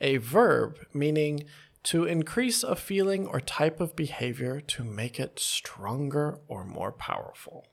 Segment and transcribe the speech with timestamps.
[0.00, 1.44] a verb meaning
[1.82, 7.64] to increase a feeling or type of behavior to make it stronger or more powerful.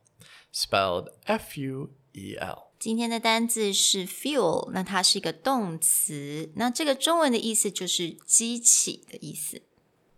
[0.51, 2.71] Spelled F U E L.
[2.79, 9.63] 今天的单字是 fuel，那它是一个动词，那这个中文的意思就是激起的意思。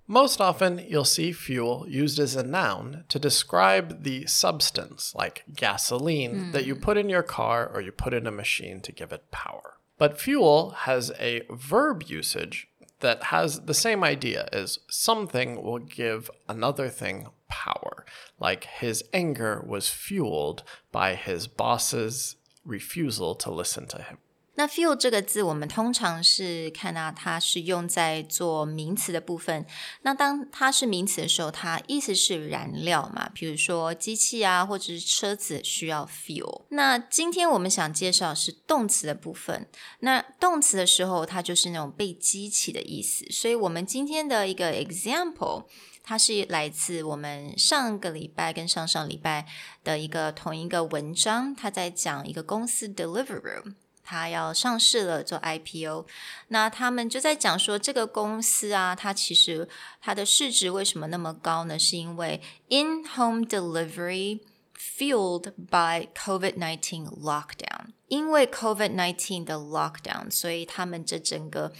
[0.07, 6.51] Most often, you'll see fuel used as a noun to describe the substance, like gasoline,
[6.51, 9.31] that you put in your car or you put in a machine to give it
[9.31, 9.77] power.
[10.00, 12.68] But fuel has a verb usage
[13.00, 18.06] that has the same idea as something will give another thing power,
[18.38, 24.16] like his anger was fueled by his boss's refusal to listen to him.
[24.60, 29.64] 那 fuel 这个字，我们通常是看到它是用在做名词的部分。
[30.02, 36.64] 那当它是名词的时候，它意思是燃料嘛，比如说机器啊，或者是车子需要 fuel。
[36.68, 39.66] 那今天我们想介绍是动词的部分。
[40.00, 43.24] 那动词的时候，它就是那种被激起的意思。
[43.30, 45.64] 所以我们今天的一个 example。
[46.02, 49.46] 它是来自我们上个礼拜跟上上礼拜
[49.84, 53.74] 的一个同一个文章，它在讲一个公司 Deliveroo。
[54.10, 56.04] 它要上市了，做 IPO，
[56.48, 59.68] 那他们就在讲说，这个公司啊，它其实
[60.00, 61.78] 它的市值为什么那么高呢？
[61.78, 64.40] 是因为 in-home delivery
[64.76, 71.72] fueled by COVID-19 lockdown，因为 COVID-19 的 lockdown，所以他们这整个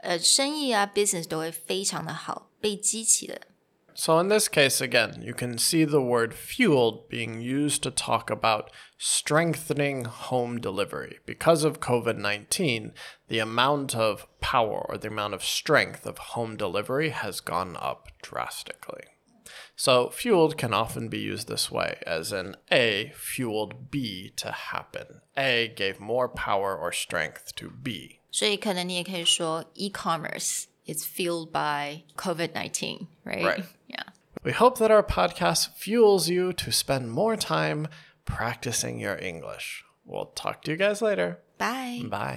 [0.00, 3.38] 呃生意啊 business 都会非常的好，被激起了。
[3.95, 8.71] So, in this case, again, you can see the word fueled being used to talk about
[8.97, 11.19] strengthening home delivery.
[11.25, 12.93] Because of COVID 19,
[13.27, 18.07] the amount of power or the amount of strength of home delivery has gone up
[18.21, 19.03] drastically.
[19.75, 25.21] So, fueled can often be used this way, as in A fueled B to happen.
[25.35, 28.19] A gave more power or strength to B.
[28.31, 33.44] 所以可能你也可以说 e-commerce is fueled by COVID-19, right?
[33.44, 33.64] Right.
[33.88, 34.02] Yeah.
[34.42, 37.86] We hope that our podcast fuels you to spend more time
[38.24, 39.84] practicing your English.
[40.04, 41.38] We'll talk to you guys later.
[41.56, 42.02] Bye.
[42.04, 42.34] Bye.